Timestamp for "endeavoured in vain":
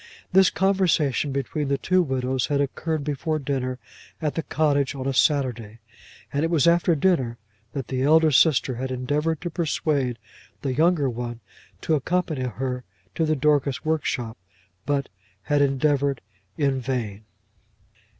15.61-17.25